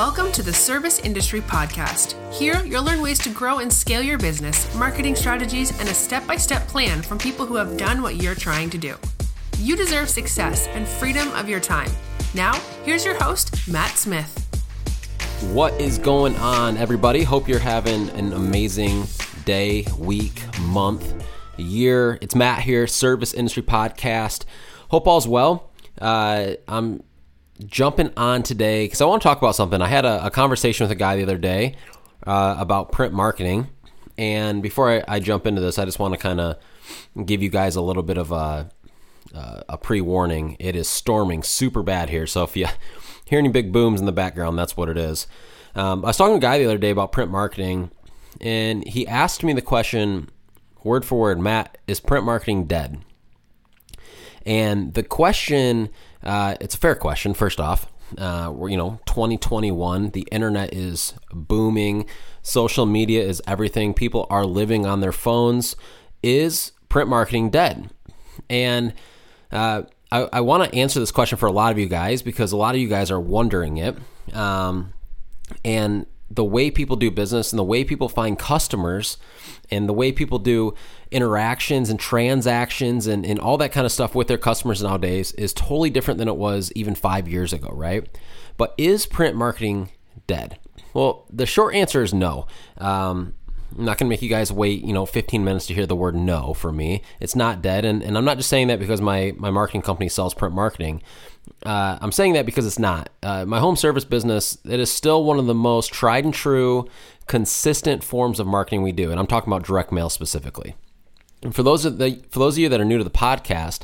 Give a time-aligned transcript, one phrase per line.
[0.00, 2.14] Welcome to the Service Industry Podcast.
[2.32, 6.26] Here, you'll learn ways to grow and scale your business, marketing strategies, and a step
[6.26, 8.96] by step plan from people who have done what you're trying to do.
[9.58, 11.90] You deserve success and freedom of your time.
[12.32, 14.48] Now, here's your host, Matt Smith.
[15.52, 17.22] What is going on, everybody?
[17.22, 19.04] Hope you're having an amazing
[19.44, 21.26] day, week, month,
[21.58, 22.16] year.
[22.22, 24.46] It's Matt here, Service Industry Podcast.
[24.88, 25.70] Hope all's well.
[26.00, 27.02] Uh, I'm
[27.66, 29.80] jumping on today because I want to talk about something.
[29.80, 31.76] I had a, a conversation with a guy the other day
[32.26, 33.68] uh, about print marketing.
[34.18, 36.56] And before I, I, jump into this, I just want to kind of
[37.24, 38.70] give you guys a little bit of a,
[39.34, 40.56] uh, a pre warning.
[40.58, 42.26] It is storming super bad here.
[42.26, 42.66] So if you
[43.24, 45.26] hear any big booms in the background, that's what it is.
[45.74, 47.92] Um, I was talking to a guy the other day about print marketing,
[48.40, 50.28] and he asked me the question,
[50.82, 53.02] word for word, Matt, is print marketing dead?
[54.44, 55.90] And the question
[56.22, 57.86] uh, it's a fair question, first off.
[58.18, 62.06] Uh, you know, 2021, the internet is booming,
[62.42, 65.76] social media is everything, people are living on their phones.
[66.22, 67.88] Is print marketing dead?
[68.50, 68.92] And
[69.52, 72.52] uh, I, I want to answer this question for a lot of you guys because
[72.52, 73.96] a lot of you guys are wondering it.
[74.34, 74.92] Um,
[75.64, 79.16] and the way people do business and the way people find customers
[79.70, 80.74] and the way people do
[81.10, 85.52] interactions and transactions and, and all that kind of stuff with their customers nowadays is
[85.52, 88.18] totally different than it was even five years ago, right?
[88.56, 89.90] But is print marketing
[90.26, 90.58] dead?
[90.94, 92.46] Well, the short answer is no.
[92.78, 93.34] Um,
[93.76, 95.96] I'm not going to make you guys wait, you know, 15 minutes to hear the
[95.96, 97.02] word no for me.
[97.20, 97.84] It's not dead.
[97.84, 101.02] And, and I'm not just saying that because my, my marketing company sells print marketing.
[101.64, 103.10] Uh, I'm saying that because it's not.
[103.22, 106.88] Uh, my home service business, it is still one of the most tried and true,
[107.26, 109.10] consistent forms of marketing we do.
[109.10, 110.74] And I'm talking about direct mail specifically.
[111.42, 113.82] And for those of the, for those of you that are new to the podcast,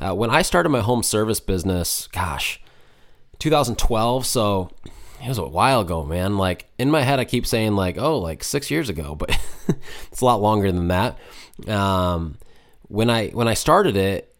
[0.00, 2.60] uh, when I started my home service business, gosh,
[3.38, 4.70] 2012, so
[5.22, 6.36] it was a while ago, man.
[6.36, 9.30] Like in my head, I keep saying like, oh, like six years ago, but
[10.10, 11.18] it's a lot longer than that.
[11.66, 12.38] Um,
[12.88, 14.34] when I when I started it,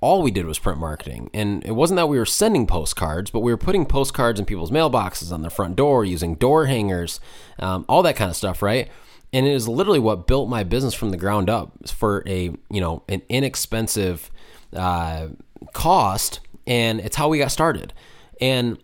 [0.00, 3.40] all we did was print marketing, and it wasn't that we were sending postcards, but
[3.40, 7.20] we were putting postcards in people's mailboxes on their front door, using door hangers,
[7.58, 8.88] um, all that kind of stuff, right?
[9.32, 12.80] And it is literally what built my business from the ground up for a you
[12.80, 14.30] know an inexpensive
[14.74, 15.28] uh,
[15.72, 17.92] cost, and it's how we got started.
[18.40, 18.78] And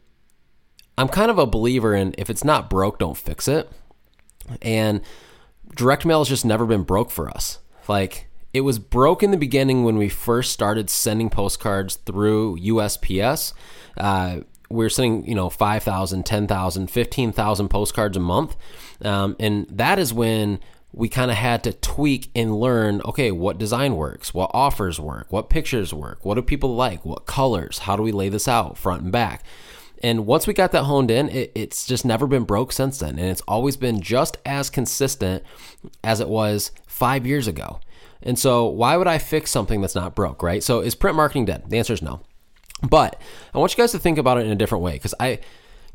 [1.00, 3.70] I'm kind of a believer in if it's not broke, don't fix it.
[4.60, 5.00] And
[5.74, 7.58] direct mail has just never been broke for us.
[7.88, 13.54] Like it was broke in the beginning when we first started sending postcards through USPS.
[13.96, 18.56] Uh, we were sending, you know, 5,000, 10,000, 15,000 postcards a month.
[19.02, 20.60] Um, and that is when
[20.92, 25.32] we kind of had to tweak and learn okay, what design works, what offers work,
[25.32, 28.76] what pictures work, what do people like, what colors, how do we lay this out
[28.76, 29.42] front and back.
[30.00, 33.18] And once we got that honed in, it, it's just never been broke since then.
[33.18, 35.42] And it's always been just as consistent
[36.02, 37.80] as it was five years ago.
[38.22, 40.62] And so, why would I fix something that's not broke, right?
[40.62, 41.64] So, is print marketing dead?
[41.68, 42.20] The answer is no.
[42.82, 43.20] But
[43.54, 45.40] I want you guys to think about it in a different way because I,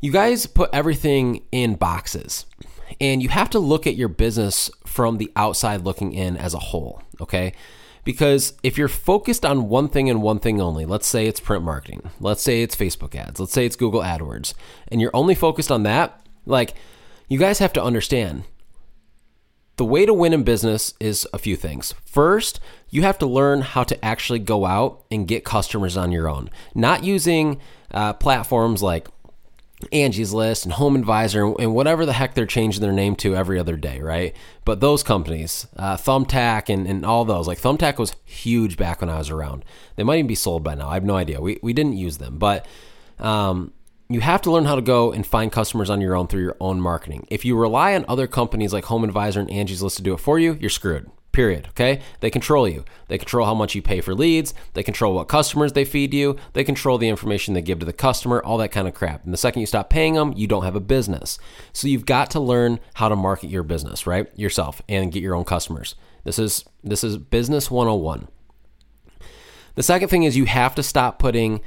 [0.00, 2.46] you guys put everything in boxes
[3.00, 6.58] and you have to look at your business from the outside looking in as a
[6.58, 7.52] whole, okay?
[8.06, 11.64] Because if you're focused on one thing and one thing only, let's say it's print
[11.64, 14.54] marketing, let's say it's Facebook ads, let's say it's Google AdWords,
[14.86, 16.74] and you're only focused on that, like
[17.28, 18.44] you guys have to understand
[19.76, 21.94] the way to win in business is a few things.
[22.04, 26.28] First, you have to learn how to actually go out and get customers on your
[26.28, 29.08] own, not using uh, platforms like
[29.92, 33.58] Angie's List and Home Advisor and whatever the heck they're changing their name to every
[33.58, 34.34] other day, right?
[34.64, 39.10] But those companies, uh, Thumbtack and, and all those, like Thumbtack was huge back when
[39.10, 39.64] I was around.
[39.96, 40.88] They might even be sold by now.
[40.88, 41.40] I have no idea.
[41.40, 42.66] We, we didn't use them, but
[43.18, 43.72] um,
[44.08, 46.56] you have to learn how to go and find customers on your own through your
[46.58, 47.26] own marketing.
[47.28, 50.20] If you rely on other companies like Home Advisor and Angie's List to do it
[50.20, 51.66] for you, you're screwed period.
[51.68, 52.00] Okay.
[52.20, 52.82] They control you.
[53.08, 54.54] They control how much you pay for leads.
[54.72, 56.36] They control what customers they feed you.
[56.54, 59.22] They control the information they give to the customer, all that kind of crap.
[59.22, 61.38] And the second you stop paying them, you don't have a business.
[61.74, 64.26] So you've got to learn how to market your business, right?
[64.34, 65.94] Yourself and get your own customers.
[66.24, 68.28] This is this is business 101.
[69.74, 71.60] The second thing is you have to stop putting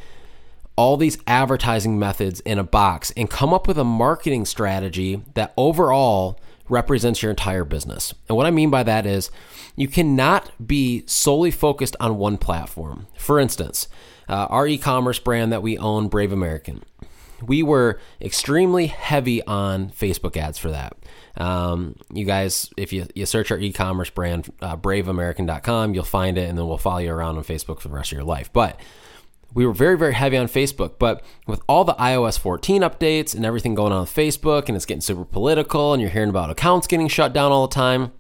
[0.76, 5.54] all these advertising methods in a box and come up with a marketing strategy that
[5.58, 6.40] overall
[6.70, 8.14] represents your entire business.
[8.28, 9.32] And what I mean by that is
[9.76, 13.08] you cannot be solely focused on one platform.
[13.18, 13.88] For instance,
[14.28, 16.84] uh, our e commerce brand that we own, Brave American,
[17.46, 20.96] we were extremely heavy on Facebook ads for that.
[21.38, 26.38] Um, you guys, if you, you search our e commerce brand, uh, braveamerican.com, you'll find
[26.38, 28.52] it, and then we'll follow you around on Facebook for the rest of your life.
[28.52, 28.80] But
[29.54, 30.94] we were very, very heavy on Facebook.
[31.00, 34.86] But with all the iOS 14 updates and everything going on with Facebook, and it's
[34.86, 38.12] getting super political, and you're hearing about accounts getting shut down all the time,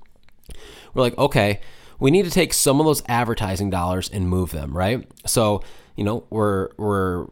[0.94, 1.60] we're like, okay,
[2.00, 5.10] we need to take some of those advertising dollars and move them, right?
[5.26, 5.62] So,
[5.96, 7.28] you know, we're we're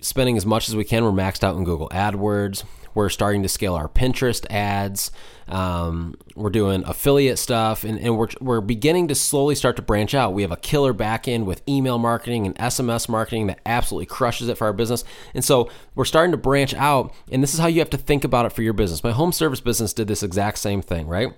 [0.00, 1.04] spending as much as we can.
[1.04, 2.64] We're maxed out in Google AdWords.
[2.98, 5.12] We're starting to scale our Pinterest ads.
[5.46, 10.16] Um, we're doing affiliate stuff, and, and we're, we're beginning to slowly start to branch
[10.16, 10.32] out.
[10.32, 14.58] We have a killer backend with email marketing and SMS marketing that absolutely crushes it
[14.58, 15.04] for our business.
[15.32, 18.24] And so we're starting to branch out, and this is how you have to think
[18.24, 19.04] about it for your business.
[19.04, 21.32] My home service business did this exact same thing, right?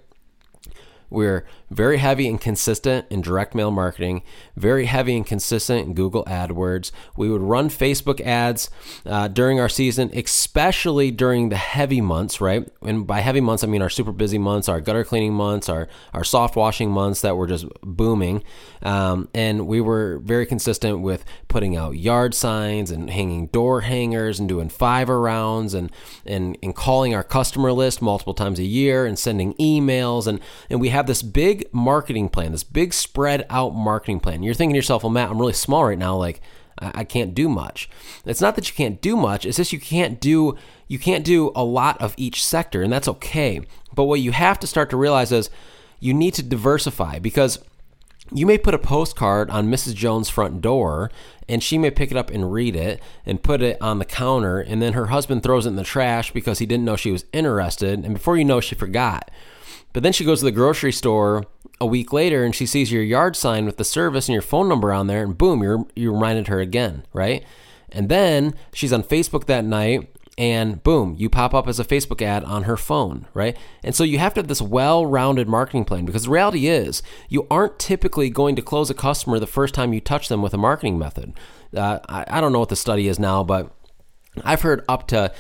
[1.10, 4.22] We're very heavy and consistent in direct mail marketing,
[4.56, 6.90] very heavy and consistent in Google AdWords.
[7.16, 8.70] We would run Facebook ads
[9.04, 12.68] uh, during our season, especially during the heavy months, right?
[12.82, 15.88] And by heavy months, I mean our super busy months, our gutter cleaning months, our,
[16.12, 18.42] our soft washing months that were just booming.
[18.82, 24.40] Um, and we were very consistent with putting out yard signs and hanging door hangers
[24.40, 25.92] and doing five rounds and,
[26.24, 30.26] and, and calling our customer list multiple times a year and sending emails.
[30.26, 34.42] And, and we had have this big marketing plan, this big spread out marketing plan.
[34.42, 36.14] You're thinking to yourself, well, Matt, I'm really small right now.
[36.14, 36.42] Like,
[36.78, 37.90] I, can't do much.
[38.24, 39.44] It's not that you can't do much.
[39.44, 40.56] It's just you can't do
[40.88, 43.60] you can't do a lot of each sector, and that's okay.
[43.94, 45.50] But what you have to start to realize is
[45.98, 47.58] you need to diversify because
[48.32, 49.94] you may put a postcard on Mrs.
[49.94, 51.10] Jones' front door
[51.48, 54.60] and she may pick it up and read it and put it on the counter
[54.60, 57.24] and then her husband throws it in the trash because he didn't know she was
[57.32, 59.30] interested and before you know she forgot.
[59.92, 61.44] But then she goes to the grocery store
[61.80, 64.68] a week later and she sees your yard sign with the service and your phone
[64.68, 67.44] number on there, and boom, you're you reminded her again, right?
[67.90, 72.22] And then she's on Facebook that night and boom, you pop up as a Facebook
[72.22, 73.58] ad on her phone, right?
[73.84, 77.02] And so you have to have this well rounded marketing plan because the reality is
[77.28, 80.54] you aren't typically going to close a customer the first time you touch them with
[80.54, 81.34] a marketing method.
[81.76, 83.70] Uh, I, I don't know what the study is now, but
[84.42, 85.30] I've heard up to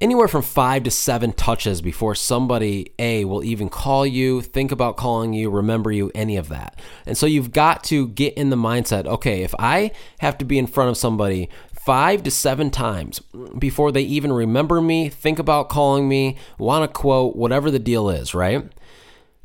[0.00, 4.96] anywhere from five to seven touches before somebody A will even call you, think about
[4.96, 6.78] calling you, remember you, any of that.
[7.06, 10.58] And so you've got to get in the mindset okay, if I have to be
[10.58, 13.20] in front of somebody five to seven times
[13.58, 18.08] before they even remember me, think about calling me, want to quote, whatever the deal
[18.08, 18.70] is, right?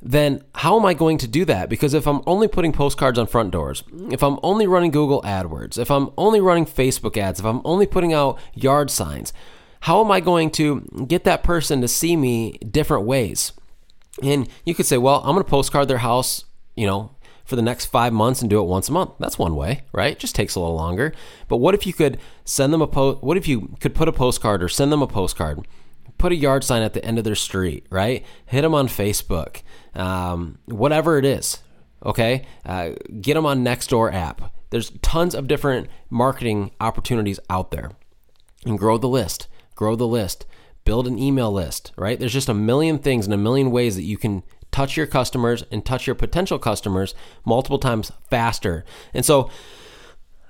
[0.01, 1.69] then how am I going to do that?
[1.69, 5.77] Because if I'm only putting postcards on front doors, if I'm only running Google AdWords,
[5.77, 9.33] if I'm only running Facebook ads, if I'm only putting out yard signs,
[9.81, 13.53] how am I going to get that person to see me different ways?
[14.21, 16.45] And you could say, well, I'm going to postcard their house,
[16.75, 17.15] you know,
[17.45, 19.11] for the next five months and do it once a month.
[19.19, 20.11] That's one way, right?
[20.11, 21.13] It just takes a little longer.
[21.47, 23.23] But what if you could send them a post?
[23.23, 25.65] What if you could put a postcard or send them a postcard?
[26.17, 28.25] Put a yard sign at the end of their street, right?
[28.45, 29.61] Hit them on Facebook,
[29.95, 31.59] um, whatever it is.
[32.05, 34.53] Okay, uh, get them on Nextdoor app.
[34.69, 37.91] There's tons of different marketing opportunities out there,
[38.65, 39.48] and grow the list
[39.79, 40.45] grow the list,
[40.83, 42.19] build an email list, right?
[42.19, 45.63] There's just a million things and a million ways that you can touch your customers
[45.71, 47.15] and touch your potential customers
[47.45, 48.83] multiple times faster.
[49.13, 49.49] And so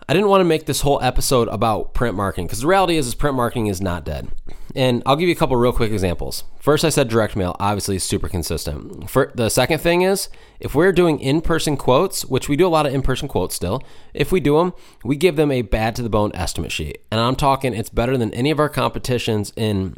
[0.07, 3.05] I didn't want to make this whole episode about print marketing because the reality is,
[3.05, 4.29] is print marketing is not dead.
[4.75, 6.43] And I'll give you a couple real quick examples.
[6.59, 9.09] First, I said direct mail, obviously super consistent.
[9.09, 10.29] For the second thing is,
[10.59, 13.81] if we're doing in-person quotes, which we do a lot of in-person quotes still,
[14.13, 14.73] if we do them,
[15.03, 17.01] we give them a bad to the bone estimate sheet.
[17.11, 19.95] And I'm talking it's better than any of our competitions in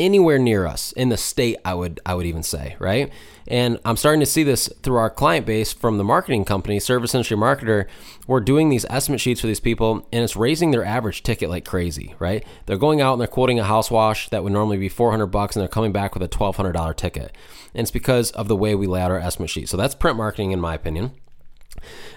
[0.00, 3.12] anywhere near us in the state i would i would even say right?
[3.46, 7.14] And i'm starting to see this through our client base from the marketing company service
[7.14, 7.86] industry marketer.
[8.26, 11.64] We're doing these estimate sheets for these people and it's raising their average ticket like
[11.64, 12.44] crazy right?
[12.66, 15.54] They're going out and they're quoting a house wash that would normally be 400 bucks
[15.54, 17.36] and they're coming back with a $1200 ticket.
[17.74, 19.68] And it's because of the way we lay out our estimate sheet.
[19.68, 21.12] So that's print marketing in my opinion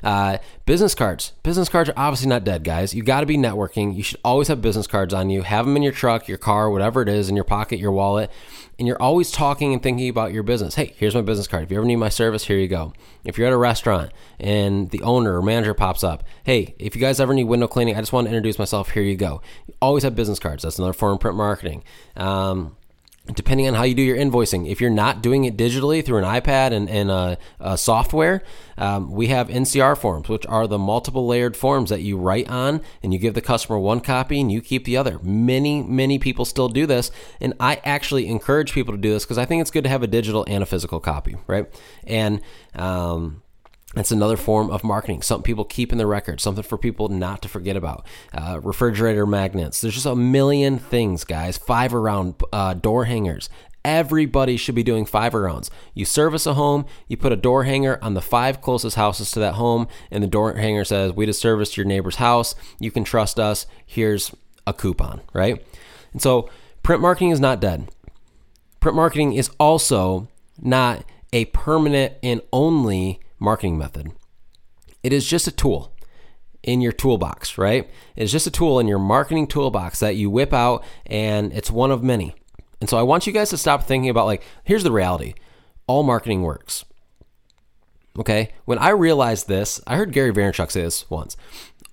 [0.03, 1.33] uh, business cards.
[1.43, 2.93] Business cards are obviously not dead, guys.
[2.93, 3.95] You got to be networking.
[3.95, 5.43] You should always have business cards on you.
[5.43, 8.31] Have them in your truck, your car, whatever it is, in your pocket, your wallet.
[8.79, 10.75] And you're always talking and thinking about your business.
[10.75, 11.63] Hey, here's my business card.
[11.63, 12.93] If you ever need my service, here you go.
[13.23, 17.01] If you're at a restaurant and the owner or manager pops up, hey, if you
[17.01, 18.89] guys ever need window cleaning, I just want to introduce myself.
[18.89, 19.41] Here you go.
[19.67, 20.63] You always have business cards.
[20.63, 21.83] That's another form of print marketing.
[22.17, 22.75] Um,
[23.27, 24.69] depending on how you do your invoicing.
[24.69, 28.43] If you're not doing it digitally through an iPad and, and a, software,
[28.77, 32.81] um, we have NCR forms, which are the multiple layered forms that you write on
[33.01, 35.19] and you give the customer one copy and you keep the other.
[35.23, 37.11] Many, many people still do this.
[37.39, 40.03] And I actually encourage people to do this because I think it's good to have
[40.03, 41.67] a digital and a physical copy, right?
[42.05, 42.41] And,
[42.75, 43.42] um,
[43.93, 45.21] that's another form of marketing.
[45.21, 48.05] Something people keep in the record, something for people not to forget about.
[48.33, 49.81] Uh, refrigerator magnets.
[49.81, 51.57] There's just a million things, guys.
[51.57, 53.49] Five around uh, door hangers.
[53.85, 55.69] Everybody should be doing five owns.
[55.93, 59.41] You service a home, you put a door hanger on the five closest houses to
[59.41, 62.55] that home, and the door hanger says, We just serviced your neighbor's house.
[62.79, 63.67] You can trust us.
[63.85, 64.33] Here's
[64.65, 65.65] a coupon, right?
[66.13, 66.49] And so
[66.81, 67.89] print marketing is not dead.
[68.79, 70.29] Print marketing is also
[70.61, 74.13] not a permanent and only marketing method.
[75.03, 75.93] It is just a tool
[76.63, 77.89] in your toolbox, right?
[78.15, 81.91] It's just a tool in your marketing toolbox that you whip out and it's one
[81.91, 82.35] of many.
[82.79, 85.33] And so I want you guys to stop thinking about like, here's the reality
[85.85, 86.85] all marketing works.
[88.17, 88.53] Okay.
[88.63, 91.35] When I realized this, I heard Gary Vaynerchuk say this once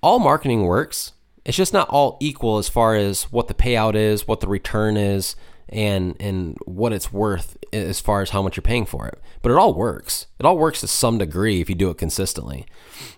[0.01, 1.11] all marketing works.
[1.43, 4.95] It's just not all equal as far as what the payout is, what the return
[4.95, 5.35] is,
[5.67, 9.19] and and what it's worth as far as how much you're paying for it.
[9.41, 10.27] But it all works.
[10.39, 12.65] It all works to some degree if you do it consistently.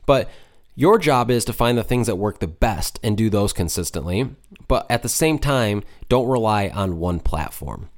[0.06, 0.30] But
[0.76, 4.36] your job is to find the things that work the best and do those consistently,
[4.68, 7.90] but at the same time, don't rely on one platform.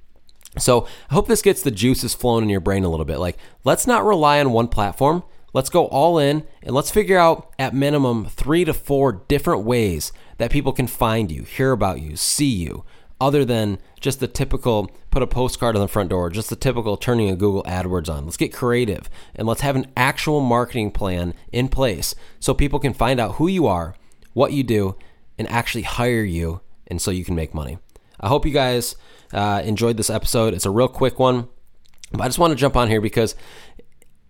[0.58, 3.20] So I hope this gets the juices flowing in your brain a little bit.
[3.20, 5.24] Like, let's not rely on one platform.
[5.54, 10.12] Let's go all in and let's figure out at minimum three to four different ways
[10.38, 12.84] that people can find you, hear about you, see you,
[13.20, 16.98] other than just the typical put a postcard on the front door, just the typical
[16.98, 18.26] turning a Google AdWords on.
[18.26, 22.94] Let's get creative and let's have an actual marketing plan in place so people can
[22.94, 23.96] find out who you are,
[24.34, 24.98] what you do,
[25.38, 27.78] and actually hire you, and so you can make money.
[28.20, 28.96] I hope you guys
[29.34, 30.54] uh, enjoyed this episode.
[30.54, 31.48] It's a real quick one,
[32.12, 33.36] but I just want to jump on here because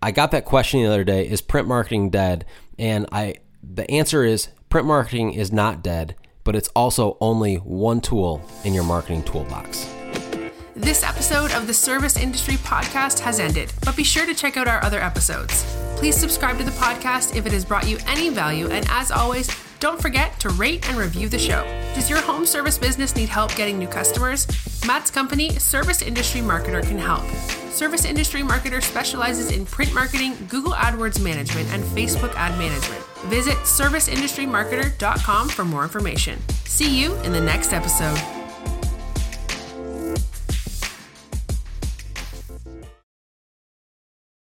[0.02, 2.44] I got that question the other day: Is print marketing dead?
[2.78, 6.16] And I the answer is print marketing is not dead
[6.46, 9.92] but it's also only one tool in your marketing toolbox.
[10.76, 14.68] This episode of the Service Industry Podcast has ended, but be sure to check out
[14.68, 15.64] our other episodes.
[15.96, 19.48] Please subscribe to the podcast if it has brought you any value, and as always,
[19.80, 21.64] don't forget to rate and review the show.
[21.94, 24.46] Does your home service business need help getting new customers?
[24.86, 27.24] Matt's company, Service Industry Marketer, can help.
[27.70, 33.02] Service Industry Marketer specializes in print marketing, Google AdWords management, and Facebook ad management.
[33.26, 36.38] Visit serviceindustrymarketer.com for more information.
[36.64, 38.35] See you in the next episode.